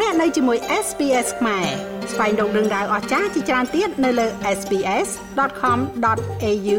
[0.00, 1.66] លោកអ្នកនៅជាមួយ SPS ខ្មែរ
[2.12, 4.26] ស្វែងរកដឹងដៅអស្ចារ្យជាច្រើនទៀតនៅលើ
[4.58, 6.78] SPS.com.au/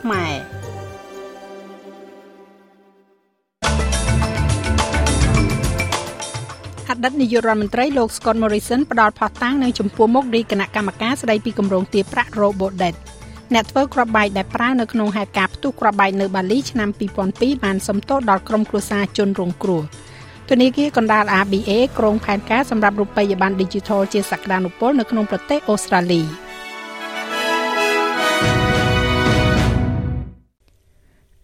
[0.00, 0.34] ខ្មែរ
[6.88, 12.98] អតីតនាយករដ្ឋមន្ត្រីលោក Scott Morrison ផ្ដល់ផុសតាំងនៅចំពោះមុខរាជគណៈកម្មការស្ដីពីគម្រោងទារប្រាក់ Robodebt
[13.54, 16.88] អ្នកធ្វើគ្រាប់បែកដែលប្រើនៅក្នុងហេតុការណ៍ផ្ទុះគ្រាប់បែកនៅបាលីឆ្នាំ
[17.26, 19.84] 2002បានសំទោសដល់ក្រុមគ្រួសារជនរងគ្រោះ
[20.52, 26.22] ធនាគារកណ្ដាល ABA ក្រុងផែនការសម្រាប់រូបិយប័ណ្ណ Digital ជាសក្តានុពលនៅក្នុងប្រទេសអូស្ត្រាលី។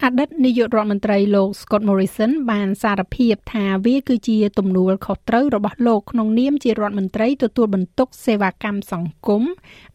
[0.07, 9.43] អតីតនាយករដ្ឋមន្ត្រីលោក Scott Morrison បានសារភាពថាវាគឺជាទំនួលខុសត្រូវរបស់លោកក្នុងនាមជារដ្ឋមន្ត្រីទទួលបន្ទុកសេវាកម្មសង្គម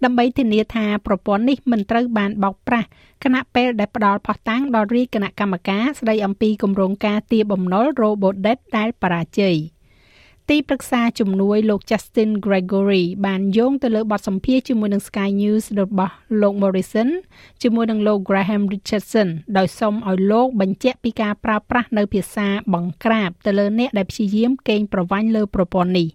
[0.04, 2.88] ដើម្បីធានាថាប្រព័ន្ធនេះមិនត្រូវបានបោកប្រាស់
[3.24, 9.56] គណៈពេលដែលផ្ដល់ផុសតាំងដល់រាជគណៈកម្មការស្ដីអំពីគម្រោងការទារបំណុល Robodebt ដែលបរាជ័យ។
[10.54, 17.09] ទីប្រឹក្សាជំនួយលោក Justin Gregory បានយោងទៅលើបទសម្ភាសន៍ជាមួយនឹង Sky News របស់លោក Morrison
[17.62, 26.09] ជាមួយនឹងលោក Graham Richardson ដោយសុំឲ្យលោកបញ្ជាក់ពីការប្រើប្រាស់នៅភាសាបង្ក្រាបទៅលើអ្នកដែលព្យាយាមកេងប្រវ័ញ្ចលើប្រព័ន្ធនេះ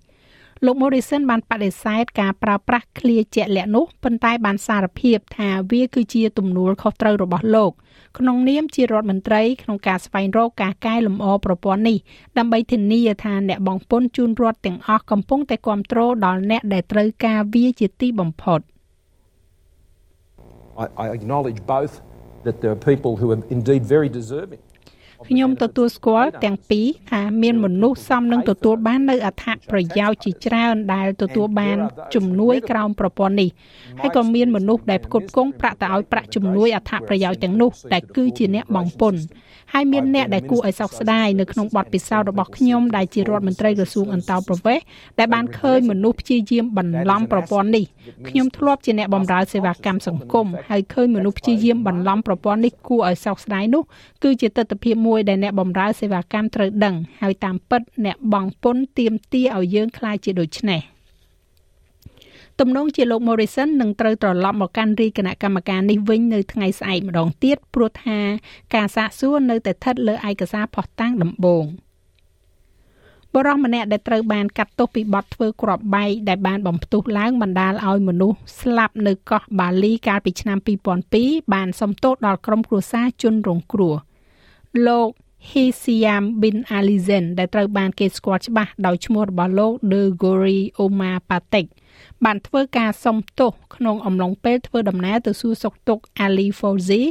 [0.65, 7.71] លោក Morrison បានបដិសេធការប្រើប្រាស់ឃ្លាជាក់លាក់នោះប៉ុន្តែបានសារភាពថាវាគឺជាទំនួលខុសត្រូវរបស់លោក
[8.17, 11.97] ក្នុងនាមជារដ្ឋមន្ត្រីក្នុងការស្វែងរកការកែលម្អប្រព័ន្ធនេះ
[12.37, 18.59] ដើម្បីធានាថាអ្នកបង់ពន្ធជូនរដ្ឋទាំងអស់កំពុងតែគ្រប់គ្រងដល់អ្នកដែលត្រូវការវាជាទីបំផុត
[20.83, 21.93] I, I acknowledge both
[22.45, 24.61] that there are people who are indeed very deserving
[25.27, 31.77] ខ្ញុំទទួលស្គាល់ទាំងពីរថាមានមនុស្សសមនឹងទទួលបាននៅអត្ថប្រយោជន៍ជាច្រើនដែលទទួលបាន
[32.15, 33.49] ជំនួយក្រោមប្រព័ន្ធនេះ
[33.99, 39.21] ហើយក៏មានមនុស្សដែលផ្គត់ផ្គង់ប្រាក់ទៅឲ្យប្រាក់ជំនួយអត្ថប្រយោជន៍ទាំងនោះដែលគឺជាអ្នកបង់ពន្ធ
[39.73, 44.83] ហើយមានអ្នកដែលគួរឲ្យសោកស្ដាយនៅក្នុងបទពិសោធន៍របស់ខ្ញុំដែលជារដ្ឋមន្ត្រីក្រសួងអន្តោប្រវេសន៍
[45.19, 47.85] ដែលបានឃើញមនុស្សព្យាយាមបន្លំប្រព័ន្ធនេះ
[48.27, 53.83] ខ្ញុំធ្លាប់ជាអ្នកបម្រើសេវាកម្មសង្គមហើយឃើញមនុស្សព្យាយាមបន្លំប្រព័ន្ធនេះគួរឲ្យសោកស្ដាយនោះ
[54.23, 60.81] គឺជាទស្សនវិជ្ជាមួយដែលអ្នកបម្រើសេវាកម្មត្រូវដឹងហើយតាមពិតអ្នកបង់ពន្ធទៀមទាឲ្យយើងខ្លាចជាដូចនេះ
[62.59, 68.19] ទំនងជាលោក Morrison នឹងត្រូវត្រឡប់មកកាន់រាជគណៈកម្មការនេះវិញនៅថ្ងៃស្អែកម្ដងទៀតព្រោះថា
[68.75, 71.65] ការសាកសួរនៅតែស្ថិតលើឯកសារផុសតាំងដំបូង
[73.33, 80.57] បរិសម្នាក់ដែលត្រូវបានកាត់ទោសពីបទធ្វើគ្រាប់បែកដែលបានបំផ្ទុះឡើងបណ្ដាលឲ្យមនុស្សស្លាប់នៅកោះបាលីកាលពីឆ្នាំ
[81.05, 83.95] 2002បានសំទោសដល់ក្រុមគ្រួសារជនរងគ្រោះ
[84.87, 85.09] លោក
[85.49, 91.67] Hisiam bin Alizen ដែលត្រូវបានគេស្គាល់ច្បាស់ដោយឈ្មោះរបស់លោក De Gori Omar Patek
[92.25, 97.01] បានធ្វើការសុំទោសក្នុងអំឡុងពេលធ្វើដំណើរទៅសួរសុខទុក្ខ Ali Fauzi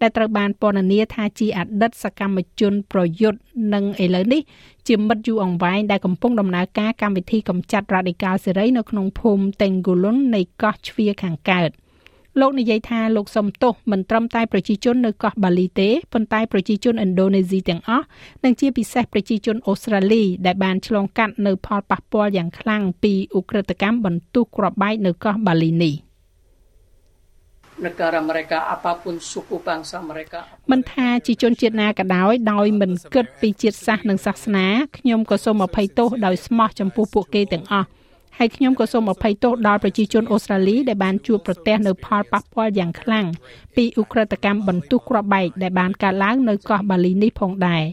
[0.00, 3.40] ដែលត្រូវបានពណ៌នាថាជាអតីតសកម្មជនប្រយុទ្ធ
[3.74, 4.42] និងឥឡូវនេះ
[4.88, 11.70] ជាមិត្តយូរអង្វែងដែលកំពុងដំណើរការកម្មវិធីកម្ចាត់រ៉ាឌីកាល់សេរីនៅក្នុងភូមិ Tenggulun នៃកោះជ្វាខាងកើត។
[12.40, 18.06] លោកនិយាយថាលោកសំទោសមិនត្រឹមតែប្រជាជននៅកោះបាលីទេប៉ុន្តែប្រជាជនឥណ្ឌូនេស៊ីទាំងអស់
[18.44, 25.94] និងជាពិសេសប្រជាជនអូស្ត្រាលីដែលបានឆ្លងកាត់នៅផលប៉ះពាល់យ៉ាងខ្លាំងពីឧក្រិដ្ឋកម្មបន្ទុះគ្រាប់បែកនៅកោះបាលីនេះ
[27.86, 34.66] negara mereka apapun suku bangsa mereka មិនថាជាជនជាតិណាក៏ដោយដោយមិនគិតពីជាតិសាសន៍និងសាសនា
[34.96, 37.88] ខ្ញុំក៏សូមអភ័យទោសដោយស្មោះចំពោះពួកគេទាំងអស់
[38.38, 43.26] ហើយខ្ញុំក៏សូមអភ័យទោសដល់ប្រជាជនអូស្ត្រាលីដែលបានជួបប្រទះនៅផលប៉ះពាល់យ៉ាងខ្លាំង
[43.76, 47.84] ពីឧក្រិដ្ឋកម្មបន្ទុះគ្រាប់បែកដែលបានកើតឡើងនៅកោះបាលីនេះផងដែរ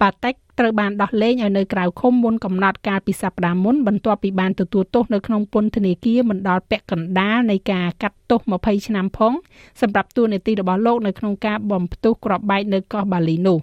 [0.00, 9.32] ប៉ាតិកត្រូវបានដោះលែងឲ្យនៅក្រៅឃុំមុនកំណត់កាលពីសប្តាហ៍មុនបន្ទាប់ពីបានទទួលទោសនៅក្នុងពន្ធនាគារមិនដល់ពាក់កណ្ដាលនៃការកាត់ទោស20ឆ្នាំផង
[9.80, 13.58] សម្រាប់ទួនាទីរបស់លោកនៅក្នុងការបំផ្ទុះគ្រាប់បែកនៅកោះបាលីនោះ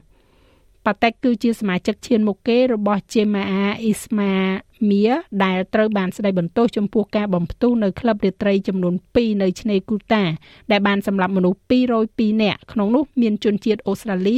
[0.88, 10.24] ប៉ាតេកគឺជាសមាជិកឈានមុខគេរបស់ Jemaah Islamia ដែលត្រូវបានស្ដីបន្ទោសចំពោះការបំផ្ទុះនៅក្លឹបរាត្រីចំនួន2នៅឆ្នេរគូតា
[10.72, 11.60] ដែលបានសម្លាប់មនុស្ស
[12.02, 14.36] 202នាក់ក្នុងនោះមានជនជាតិអូស្ត្រាលី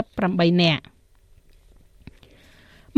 [0.00, 0.82] 88នាក់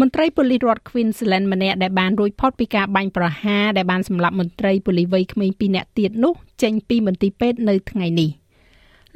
[0.01, 8.42] មន្ត្រីប៉ូលីសរដ្ឋ Queensland ម្នាក់ដែលបានរួចផុតពីការបាញ់ប្រហារដែលបានសម្លាប់មន្ត្រីប៉ូលីសវ័យក្មេង2នាក់ទៀតនោះចេញពីមន្ទីរពេទ្យនៅថ្ងៃនេះ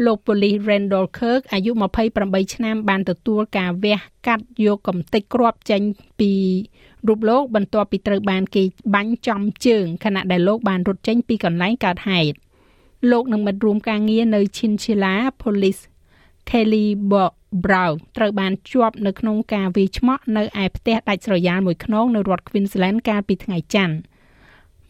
[0.05, 1.71] លោកប៉ូលីស Randall Kirk អាយុ
[2.13, 5.83] 28ឆ្នាំបានទទួលការវះកាត់យកកំទេចគ្រាប់ចេញ
[6.21, 6.33] ពី
[7.09, 8.63] រូបលោកបន្ទាប់ពីត្រូវបានគេ
[8.95, 12.37] បាញ់ចំជើងខណៈដែលលោកបានរត់ចេញពីកន្លែងកើតហេតុ
[13.11, 15.83] លោកនឹងមិត្តរួមការងារនៅ Chinchilla Police
[16.49, 16.87] Kelly
[17.65, 23.97] Brown ត្រូវបានជាប់នៅក្នុងការវាយឆ្មក់នៅឯផ្ទះដាច់ស្រយាលមួយខ្នងនៅរដ្ឋ Queensland កាលពីថ្ងៃច័ន្ទ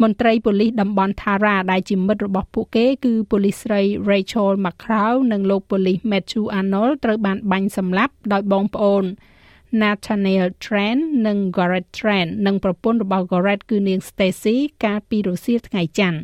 [0.02, 9.04] មន្ត្រីប៉ូលីសតំបន់ Thara ដែលជាមិត្តរបស់ពួកគេគឺប៉ូលីសស្រី Rachel McCraw និងលោកប៉ូលីស Matthew Arnold ត្រូវបានបាញ់សម្លាប់ដោយបងប្អូន
[9.81, 16.20] Nathaniel Trent និង Garrett Trent និងប្រពន្ធរបស់ Garrett គឺនាង Stacy កាលពីរសៀលថ្ងៃច័ន្ទ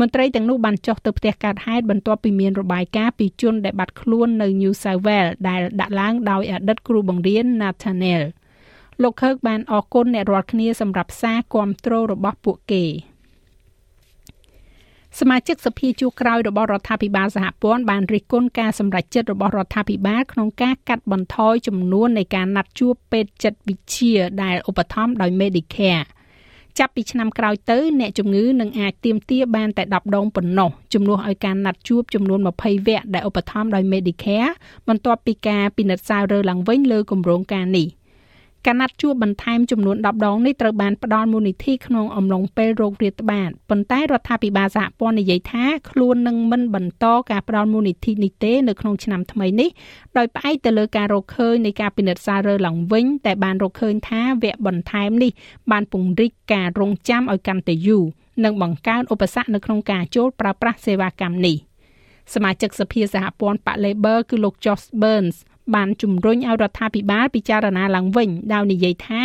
[0.00, 8.24] មន្ត្រីទាំងនោះបានចុះទៅផ្ទះកើតហេតុបន្ទាប់ពីមានរបាយការណ៍ពីជនដែលបាត់ខ្លួននៅ New South Wales ដែលដាក់ឡើងដោយអតីតគ្រូបង្រៀន Nathaniel
[9.02, 12.84] លោកខើកបានអរគុណអ្នករាល់គ្នាសម្រាប់សារគាំទ្ររបស់ពួកគេ
[15.20, 26.04] សមាជិកសភាជួរក្រោយរបស់រដ្ឋាភិបាលសហព័ន្ធបានរិះគន់ការសម្រេចចិត្តរបស់រដ្ឋាភិបាលក្នុងការកាត់បន្ថយចំនួននៃការណាត់ជួបពេទ្យចិត្តវិទ្យាដែលឧបត្ថម្ភដោយ Medicare
[26.78, 34.50] ចាប់ពីឆ្នាំក្រោយទៅអ្នកជំងឺនឹងអាចទៀមទាបានតែ10ដងប៉ុណ្ណោះជំនួសឲ្យការណាត់ជួបចំនួន20វគ្គដែលឧបត្ថម្ភដោយ Medicare
[34.88, 37.88] បន្ទាប់ពីការពិនិត្យសាររើឡើងវិញលើគម្រោងការនេះ។
[38.66, 49.70] ការណាត់ជួបបន្ថែមចំនួន10ដងនេះត្រូវបានផ្ដល់មូលនិធិក្នុងអំឡុងពេលโรគរាតត្បាតប៉ុន្តែរដ្ឋាភិបាលសហព័ន្ធនិយាយថាខ្លួននឹងមិនបន្តការផ្ដល់មូលនិធិនេះទេនៅក្នុងឆ្នាំថ្មីនេះ
[50.16, 55.32] ដោយផ្អែកទៅលើការរកឃើញនៃការពិនិត្យសាររើឡើងវិញតែបានរកឃើញថាវគ្គបន្ថែមនេះ
[55.70, 58.04] បានពង្រីកការរងចាំឲ្យកាន់តែយូរ
[58.44, 61.56] និងបង្កើនឧបសគ្គនៅក្នុងការចូលប្រើប្រាស់សេវាកម្មនេះ
[62.34, 65.36] សមាជិកសភាសហព័ន្ធប៉ា Labor គឺលោក Josh Burns
[65.74, 69.22] បានជំរុញឲ្យរដ្ឋាភិបាលពិចារណាឡើងវិញដោយនិយាយថា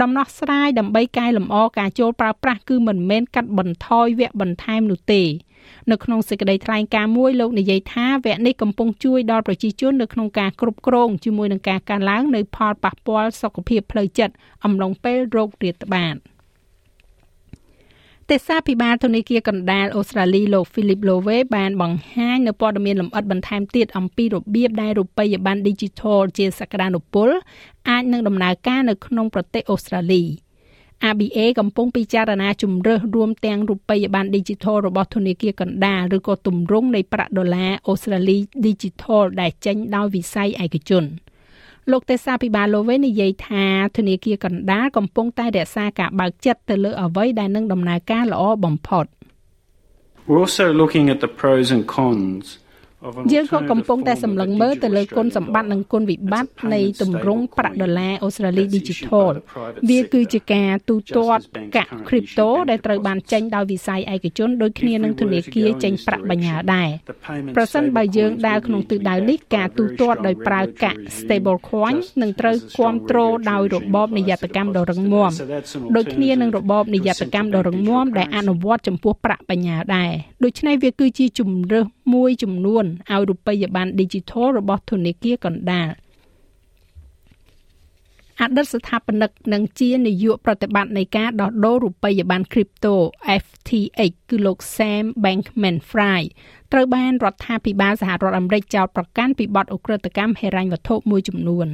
[0.00, 5.22] ដំណោះស្រាយដើម្បីកែលម្អការចូលប្រើប្រាស់គឺមិនមែនកាត់បន្ថយវគ្គបន្ថែមនោះទេ
[5.90, 14.34] នៅក្នុងសេចក្តីថ្លែងការណ៍មួយលោកនិយាយថាវគ្គនេះកំពុងជួយដល់ប្រជាជននៅក្នុងការគ្រប់គ្រងជាមួយនឹងការកើនឡើងនៃផលប៉ះពាល់សុខភាពផ្លូវចិត្ត
[14.64, 16.16] អំឡុងពេលโรគរាតត្បាត។
[18.32, 27.28] ទេសាភិបាលធនាគារកណ្ដាលអូស្ត្រាលីលោក Philip Lowe បានបង្ហាញនៅព័ត៌មានលម្អិតបន្ថែមទៀតអំពីរបៀបដែលរូបិយប័ណ្ណ Digital ជាសក្តានុពល
[27.88, 30.22] អាចនឹងដំណើរការនៅក្នុងប្រទេសអូស្ត្រាលី
[31.10, 38.36] ABA កំពុងពិចារណាជំរើសរួមទាំងរូបិយប័ណ្ណ Digital របស់ធនាគារកណ្ដាលឬក៏ទម្រង់នៃប្រាក់ដុល្លារអូស្ត្រាលី
[38.66, 41.06] Digital ដែលចេញដោយវិស័យឯកជន។
[41.90, 49.06] លោកទេសាភិបាលលោកវិញនិយាយថាធនាគារកណ្ដាលកំពុងតែរក្សាការបើកចិត្តទៅលើអ្វីដែលនឹងដំណើរការល្អបំផុត
[50.26, 52.44] We're also looking at the pros and cons
[53.32, 59.32] យើងក៏កំពុងតែសម្លឹងមើលទៅលើគុណសម្បត្តិនិងគុណវិបត្តិនៃទម្រង់ប្រាក់ដុល្លារអូស្ត្រាលី Digital
[59.90, 61.42] វាគឺជាការទូទាត់
[61.76, 66.88] កាក់ crypto ដែលត្រូវបានចេញដោយវិស័យឯកជនដូចគ្នានឹងធនាគារចេញប្រាក់បញ្ញើដែរ
[67.56, 75.30] ប្រសិនបើយើងដើរក្នុងទិសដៅនេះការទូទាត់ដោយប្រើកាក់ stable coin នឹងត្រូវគ្រប់គ្រងដោយរបបនិយត្តកម្មដ៏រឹងមាំ
[75.96, 80.12] ដូចគ្នានឹងរបបនិយត្តកម្មដ៏រឹងមាំដែលអនុវត្តចំពោះប្រាក់បញ្ញើដែរ
[80.44, 85.90] ដូច្នេះវាគឺជាជំរើសមួយចំនួនឲ្យរូបិយប័ណ្ណ Digital របស់ធនាគារកណ្ដាល
[88.40, 92.94] អតីតស្ថាបនិកនិងជានាយកប្រតិបត្តិនៃការដោះដូររូបិយប័ណ្ណ Crypto
[93.42, 96.28] FTX គឺលោក Sam Bankman-Fried
[96.72, 101.68] ត្រូវបានរដ្ឋាភិបាលសហរដ្ឋអាមេរិកចោទប្រកាន់ពីបទឧក្រិដ្ឋកម្មហិរញ្ញវត្ថុមួយចំនួន។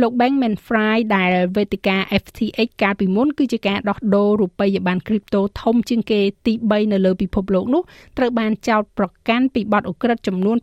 [0.00, 7.82] លោក Bankman Fry ដែលវេទិកា FTX កាលពីមុនគឺជាការដោះដូររូបិយប័ណ្ណ crypto ធំជាងគេទី3នៅលើពិភពលោកនោះ
[8.18, 10.56] ត្រូវបានចោទប្រកាន់ពីបទឧក្រិដ្ឋចំនួន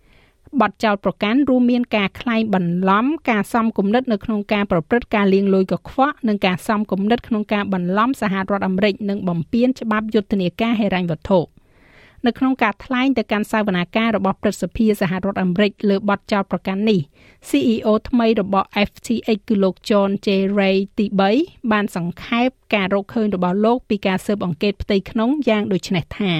[0.00, 11.40] 8បទចោទប្រកាន់រួមមានការក្លែងបន្លំការសំគំនិតនៅក្នុងការប្រព្រឹត្តការលាងលុយកខ្វក់និងការសំគំនិតក្នុងការបន្លំសហរដ្ឋអាមេរិកនិងបំពានច្បាប់យុទ្ធនាការហិរញ្ញវត្ថុ។
[12.26, 17.00] នៅក្នុងការថ្លែងទៅកាន់សវនាការរបស់ព្រឹទ្ធសភាសហរដ្ឋអាមេរិកលើបទចោទប្រកាន់នេះ
[17.48, 20.28] CEO ថ្មីរបស់ FTX គឺលោក John J.
[20.58, 21.06] Ray ទី
[21.38, 26.32] 3បានសង្ខេបការរកឃើញរបស់លោកពីការស៊ើបអង្កេតផ្ទៃក្នុងយ៉ាងដូចនេះថា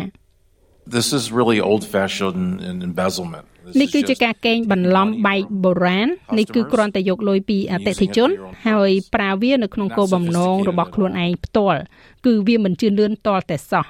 [0.96, 2.42] This is really old fashioned
[2.88, 3.46] embezzlement
[3.80, 8.30] នេះគឺជាការកេងបន្លំបែកបុរាណនេះគឺគ្រាន់តែយកលុយពីអតិថិជន
[8.68, 11.80] ហើយប្រើវានៅក្នុងគោលបំណងរបស់ខ្លួនឯងផ្ទាល់
[12.26, 13.86] គឺវាមិនជឿនលឿនតតែសោះ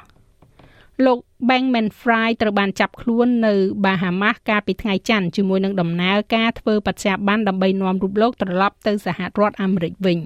[1.05, 10.19] លោក Bankman Fry ត្រូវបានចាប់ខ្លួននៅ Bahamas កាលពីថ្ងៃច័ន្ទជាមួយនឹងដំណើរការធ្វើបច្ចាប័នដើម្បីនាំរូបលោកត្រឡប់ទៅសហរដ្ឋអាមេរិកវិញ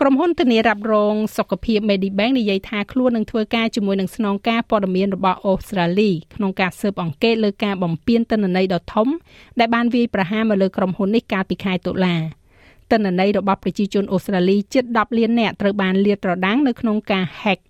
[0.00, 9.08] ក្រុមហ៊ុនធានារ៉ាប់រងសុខភាព Medibank និយាយថាខ្លួននឹងធ្វើការជាមួយនឹងស្នងការព័ត៌មានរបស់អូស្ត្រាលីក្នុងការស៊ើបអង្កេតលើការបំពានទិន្នន័យដ៏ធំ
[9.58, 12.16] ដែលបានវាយប្រហារមកលើក្រុមហ៊ុននេះកាលពីខែតុលា
[12.90, 17.60] ទិន្នន័យរបស់ប្រជាជនអូស្ត្រាលីជិត10លាននាក់ត្រូវបានលាតត្រដាងនៅក្នុងការ hack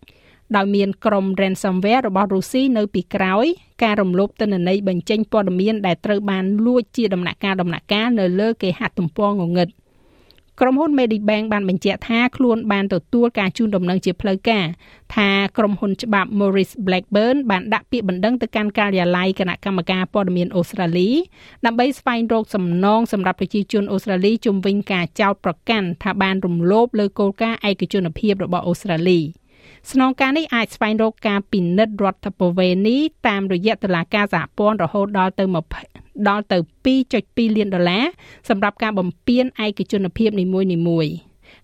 [0.57, 3.47] ដោយមានក្រុម ransomware របស់រុស្ស៊ីនៅពីក្រោយ
[3.83, 9.69] ការរំលោភទិន្នន័យបញ្ចេញព័ត៌មានដែលត្រូវបានលួចជាដំណាក់កាលដំណាក់កាលនៅលើគេហទំព័รงងឹត
[10.61, 14.65] ក្រុមហ៊ុន Medibank បានបញ្ជាក់ថាខ្លួនបានទទួលការជូនដំណឹងជាផ្លូវការ
[15.15, 21.11] ថាក្រុមហ៊ុនច្បាប់ Morris Blackburn បានដាក់ពាក្យបណ្ដឹងទៅកាន់ការិយាល័យគណៈកម្មការព័ត៌មានអូស្ត្រាលី
[21.67, 29.21] ដើម្បីស្វែងរកសំណងសម្រាប់ប្រជាជនអូស្ត្រាលីជំវិញការចោទប្រកាន់ថាបានរំលោភលើគោលការណ៍ឯកជនភាពរបស់អូស្ត្រាលី។
[29.93, 32.97] ស្នងការនេះអាចស្វែងរកការពិនិត្យរដ្ឋបវេនី
[33.29, 35.45] តាមរយៈតុលាការសហព័ន្ធរហូតដល់ទៅ
[36.29, 36.59] ដល់ទៅ
[37.07, 38.05] 2.2លានដុល្លារ
[38.49, 40.47] សម្រាប់ការបំពេញឯកជនភាពនី
[40.89, 41.15] មួយៗ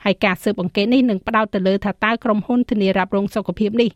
[0.04, 3.90] ហើយការស៊ើបអង្កេតនេះនឹងផ្ដោតទៅលើថាតើក្រុមហ៊ុនធានារ៉ាប់រងសុខភាពនេះ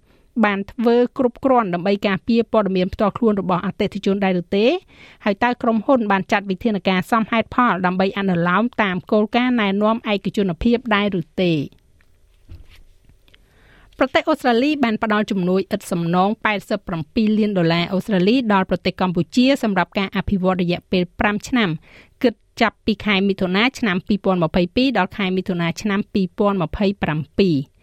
[0.44, 4.66] បានធ្វើគ្រប់គ្រាន់ដើម្បីការពារព័ត៌មានផ្ទាល់ខ្លួនរបស់អតិថិជនដែរឬទេ
[5.24, 11.52] ហើយតើក្រុមហ៊ុនបានចាត់វិធានការសមហេតុផលដើម្បីអនុលោមតាមគោលការណ៍ណែនាំឯកជនភាពដែរឬទេ
[13.98, 16.30] ប្រទេសអូស្ត្រាលីបានផ្ដល់ជំនួយឥតសំណង
[16.84, 21.70] 87លានដុល្លារអូស្ត្រាលីដល់ប្រទេសកម្ពុជាសម្រាប់ការអភិវឌ្ឍរយៈពេល5ឆ្នាំ
[22.22, 23.96] គិតចាប់ពីខែមិថុនាឆ្នាំ
[24.46, 26.00] 2022ដល់ខែមិថុនាឆ្នាំ
[27.68, 27.73] 2027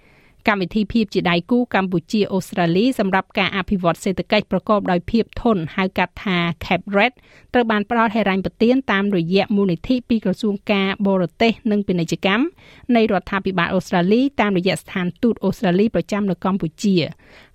[0.47, 7.11] កម្មវិធីភាពជាដៃគូកម្ពុជាអូស្ត្រាលីសម្រាប់ការអភិវឌ្ឍសេដ្ឋកិច្ចប្រកបដោយភាពធន់ហៅកាត់ថា CAPRED
[7.53, 12.45] ត្រូវបានផ្ដល់ហិរញ្ញប្បទានតាមរយៈមូលនិធិពីក្រសួងការបរទេសនិងពាណិជ្ជកម្ម
[12.95, 16.95] នៃរដ្ឋាភិបាលអូស្ត្រាលីតាមរយៈស្ថានទូតអូស្ត្រាលីប្រចាំនៅកម្ពុជា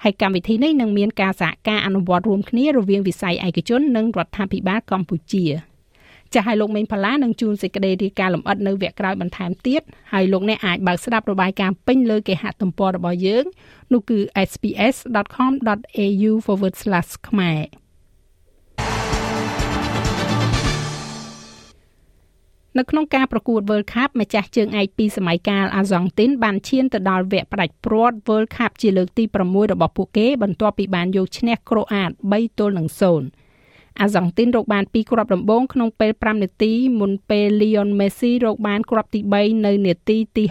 [0.02, 5.44] ហើយកម្មវិធីនេះនឹងមានការសហការអនុវត្តរួមគ្នារវាងវិស័យឯកជននិងរដ្ឋាភិបាលកម្ពុជា។
[6.34, 13.44] ចាស់ឲ្យលោកមេងផល្លានឹងជួនសេចក្តីរាយការណ៍លម្អិតនៅវគ្គក្រោយបន្ថែមទៀតហើយលោកអ្នកអាចបើកស្ដាប់របាយការណ៍ពេញលើគេហទំព័ររបស់យើង
[13.92, 14.18] នោះគឺ
[14.50, 16.32] sps.com.au/
[17.28, 17.60] ខ្មែរ
[22.78, 33.45] នៅក្នុងការប្រកួត World Cup ម្ចាស់ជើងឯកពីសម័យកាលអាហ្សង់ទីនបានឈានទៅដល់វគ្គផ្ដាច់ព្រាត់ World Cup ជាលើកទី6របស់ពួកគេបន្ទាប់ពីបានយកឈ្នះក្រូអាត3ទល់នឹង0
[34.00, 40.44] អាសង់ទីនរកបាន2គ្រាប់ដំបូងក្នុងពេល5នាទីមុនពេល Lionel Messi រកបានគ្រាប់ទី3នៅនាទីទី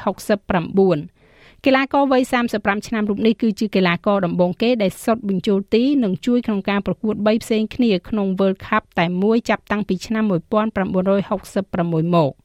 [0.99, 2.21] 69កីឡាករវ័យ
[2.55, 12.33] 35ឆ្នាំរូបនេះគឺជាកីឡាករដំបូងគេដែលសុទ្ធបញ្ចូលទីនិងជួយក្នុងការប្រកួត3ផ្សេងគ្នាក្នុង World Cup តែមួយចាប់តាំងពីឆ្នាំ1966មក។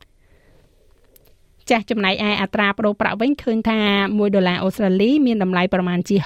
[1.70, 6.16] ចាស់ចំណែកឯអត្រាប្តូរប្រាក់វិញឃើញថា1ដុល្លារអូស្ត្រាលីមានតម្លៃប្រមាណជា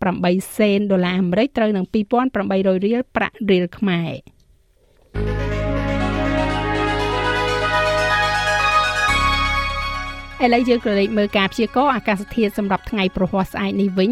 [0.00, 1.84] 68សេនដុល្លារអាមេរិកត្រូវនឹង
[2.34, 4.12] 2800រៀលប្រាក់រៀលខ្មែរ
[10.44, 14.10] ឥឡូវយើងក៏លេខមើលការព្យាករណ៍អាកាសធាតុសម្រាប់ថ្ងៃប្រហ័សស្អែកនេះវិញ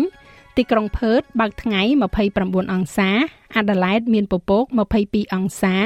[0.56, 1.82] ទីក្រុងផឺតបើកថ្ងៃ
[2.26, 3.11] 29អង្សា
[3.56, 4.64] អាដាលេដមានពពក
[5.00, 5.76] 22អង្សា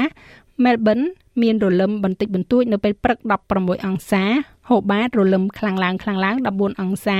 [0.63, 0.99] មែលប៊ន
[1.41, 3.17] មានរលឹមបន្តិចបន្តួចនៅពេលព្រឹក
[3.51, 4.23] 16អង្សា
[4.69, 7.19] ហូបាតរលឹមខ្លាំងឡើងខ្លាំងឡើង14អង្សា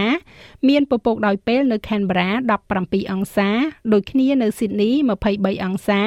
[0.70, 2.30] មានពពកដោយពេលនៅ Canberra
[2.72, 3.50] 17អង្សា
[3.94, 4.94] ដូចគ្នានៅ Sydney
[5.30, 6.02] 23អង្សា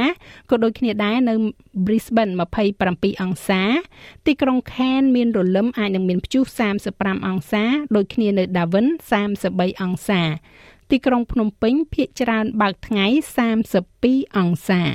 [0.51, 1.35] ក៏ដូចគ្នាដែរនៅ
[1.87, 2.33] Brisbane
[2.77, 3.63] 27អង្សា
[4.27, 6.45] ទីក្រុង Cairns មានរលឹមអាចនឹងមានព្យុះ
[6.87, 7.65] 35អង្សា
[7.97, 8.87] ដូចគ្នានៅ Darwin
[9.35, 10.23] 33អង្សា
[10.91, 13.07] ទីក្រុងភ្នំពេញភាគច្រើនបើកថ្ងៃ
[13.73, 14.95] 32អង្សាច